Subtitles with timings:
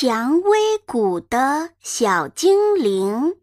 [0.00, 3.36] 蔷薇谷的小精灵，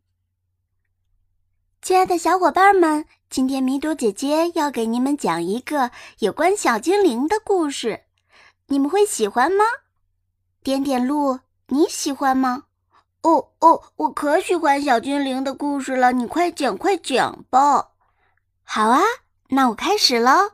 [1.81, 8.03] 亲爱的小伙伴们，今天米朵姐姐要给你们讲一个有关小精灵的故事，
[8.67, 9.65] 你们会喜欢吗？
[10.63, 12.63] 点点鹿，你喜欢吗？
[13.23, 17.89] 哦哦，我可喜欢小精灵的故事了，你快讲快讲吧。
[18.63, 19.01] 好啊，
[19.49, 20.51] 那我开始喽。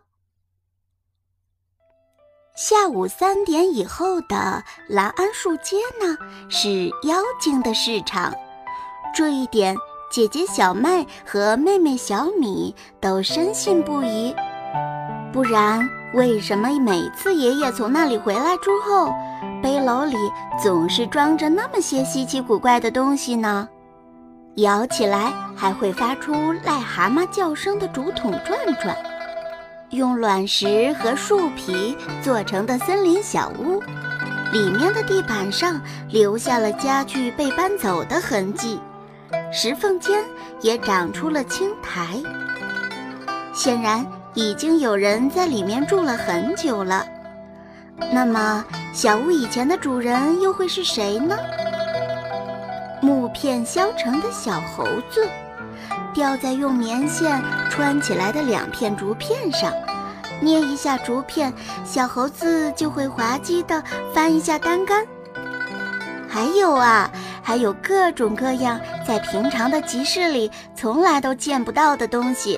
[2.55, 6.18] 下午三点以后的蓝桉树街呢，
[6.50, 8.33] 是妖精的市场。
[9.15, 9.73] 这一点，
[10.11, 14.36] 姐姐小麦和妹妹小米都深信不疑。
[15.32, 19.14] 不然，为什么每次爷爷从那里回来之后，
[19.64, 20.18] 背篓里
[20.61, 23.68] 总是装着那么些稀奇古怪的东西呢？
[24.56, 26.33] 摇起来还会发出
[26.65, 28.93] 癞蛤蟆叫声的竹筒转转。
[29.91, 33.81] 用卵石和树皮做成的森林小屋，
[34.53, 38.80] 里面的地板上留下了家具被搬走的痕迹，
[39.52, 40.23] 石缝间
[40.61, 42.08] 也长出了青苔。
[43.53, 47.05] 显然，已经有人在里面住了很久了。
[48.14, 51.38] 那么，小屋以前的主人又会是谁呢？
[53.02, 55.28] 木片削成的小猴子。
[56.14, 59.72] 吊在用棉线穿起来的两片竹片上，
[60.40, 61.54] 捏一下竹片，
[61.86, 65.06] 小猴子就会滑稽地翻一下单杆。
[66.28, 67.12] 还有啊，
[67.44, 72.58] 还有各种各样在平常的集市里从来都见不到的东西，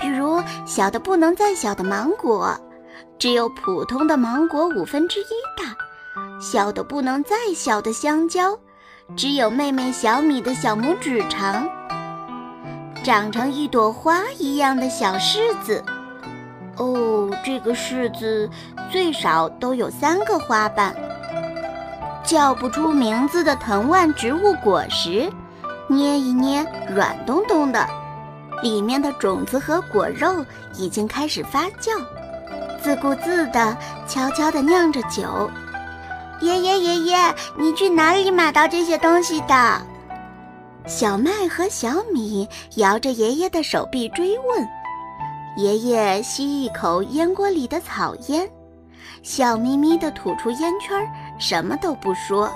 [0.00, 2.58] 比如小的不能再小的芒果，
[3.18, 5.24] 只有普通的芒果五分之一
[5.56, 5.74] 大；
[6.40, 8.58] 小的不能再小的香蕉，
[9.16, 11.68] 只有妹妹小米的小拇指长。
[13.06, 15.80] 长成一朵花一样的小柿子，
[16.76, 18.50] 哦，这个柿子
[18.90, 20.92] 最少都有三个花瓣。
[22.24, 25.30] 叫不出名字的藤蔓植物果实，
[25.86, 27.86] 捏一捏软咚咚的，
[28.60, 31.92] 里面的种子和果肉已经开始发酵，
[32.82, 33.76] 自顾自地
[34.08, 35.48] 悄悄地酿着酒。
[36.40, 39.80] 爷爷爷爷，你去哪里买到这些东西的？
[40.86, 44.68] 小麦和小米摇着爷爷的手臂追问，
[45.56, 48.48] 爷爷吸一口烟锅里的草烟，
[49.20, 51.04] 笑眯眯地吐出烟圈，
[51.40, 52.48] 什么都不说。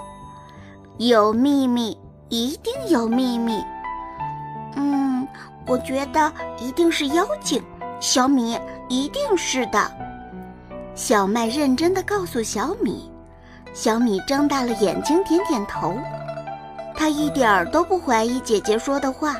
[0.98, 1.98] 有秘密，
[2.28, 3.64] 一定有秘密。
[4.76, 5.26] 嗯，
[5.66, 7.60] 我觉得一定是妖精。
[7.98, 8.56] 小米，
[8.88, 9.90] 一定是的。
[10.94, 13.10] 小麦认真地告诉小米，
[13.74, 15.96] 小米睁大了眼睛，点点头。
[17.00, 19.34] 他一点儿都不怀疑姐姐说的话。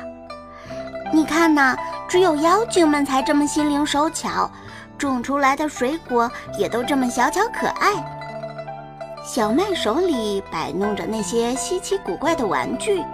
[1.13, 1.77] 你看呐，
[2.07, 4.49] 只有妖精们才这么心灵手巧，
[4.97, 6.27] 种出来的水果
[6.57, 7.93] 也都这么小巧可爱。
[9.23, 13.05] 小麦手里摆弄着那些稀奇古怪的玩具，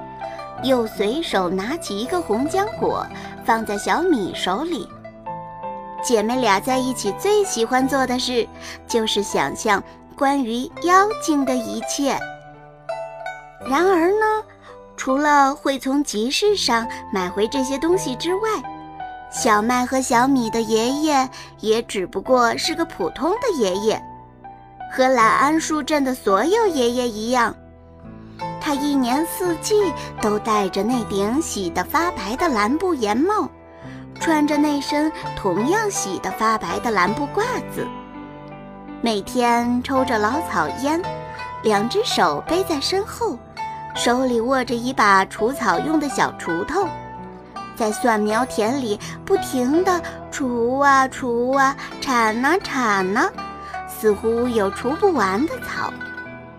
[0.64, 3.06] 又随手拿起一个红浆果
[3.44, 4.88] 放在小米手里。
[6.02, 8.48] 姐妹俩在一起最喜欢做的事，
[8.88, 9.84] 就是想象
[10.16, 12.18] 关于妖精的一切。
[13.66, 14.44] 然而呢，
[14.96, 18.50] 除了会从集市上买回这些东西之外，
[19.32, 21.30] 小麦和小米的爷爷
[21.60, 24.02] 也只不过是个普通的爷爷，
[24.92, 27.54] 和蓝安树镇的所有爷爷一样，
[28.62, 29.92] 他一年四季
[30.22, 33.50] 都戴着那顶洗得发白的蓝布檐帽，
[34.20, 37.44] 穿着那身同样洗得发白的蓝布褂
[37.76, 37.86] 子，
[39.02, 41.02] 每天抽着老草烟，
[41.64, 43.38] 两只手背在身后。
[43.98, 46.88] 手里握着一把除草用的小锄头，
[47.76, 50.00] 在蒜苗田里不停地
[50.32, 53.28] 除啊除啊，铲啊铲啊，
[53.88, 55.92] 似乎有除不完的草，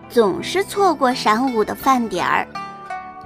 [0.09, 2.45] 总是错过晌午的饭点儿。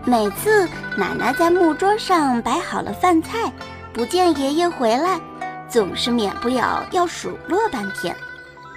[0.06, 3.52] 每次奶奶在木桌上摆好了饭菜，
[3.92, 5.20] 不见爷爷回来，
[5.68, 8.16] 总是免不了要数落半天，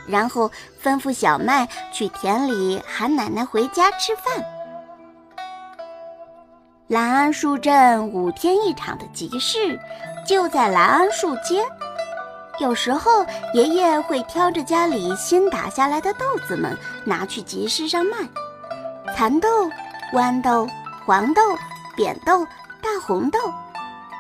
[0.07, 0.51] 然后
[0.83, 4.43] 吩咐小麦去田里喊奶奶回家吃饭。
[6.89, 9.77] 蓝桉树镇五天一场的集市，
[10.25, 11.65] 就在蓝桉树街。
[12.61, 18.19] 有时候，爷爷会挑着家里新打下来的豆子们拿去集市上卖。
[19.17, 19.49] 蚕豆、
[20.13, 20.69] 豌豆、
[21.05, 21.43] 黄豆、
[21.97, 22.45] 扁豆、
[22.81, 23.41] 大红豆，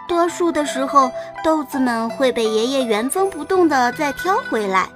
[0.09, 1.09] 多数的时候，
[1.45, 4.89] 豆子们会被爷爷原封不动地再挑回来，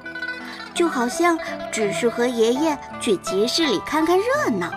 [0.75, 1.39] 就好像
[1.71, 4.69] 只是和爷爷去集市里看看热闹。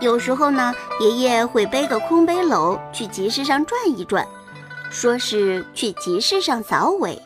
[0.00, 4.26] 有时候呢，爷爷会背个空背篓去集市上转一转，
[4.90, 7.20] 说是去集市上扫尾。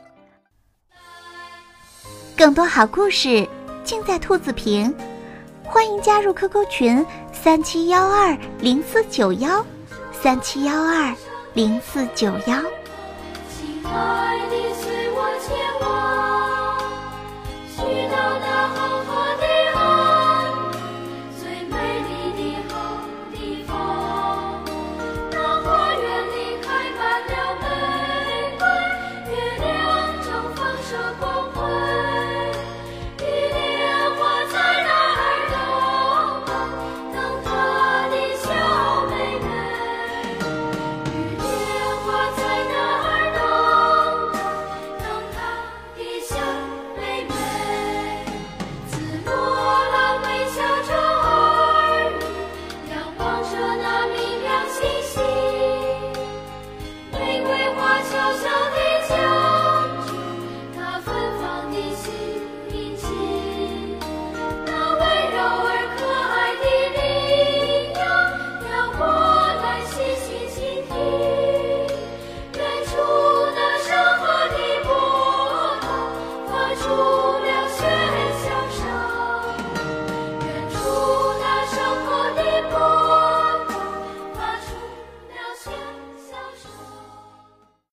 [2.37, 3.49] 更多好故事
[3.85, 4.93] 尽在兔子坪，
[5.63, 9.65] 欢迎加入 QQ 群三七幺二零四九幺，
[10.21, 11.15] 三七幺二
[11.53, 12.61] 零四九幺。
[13.49, 14.74] 亲爱的。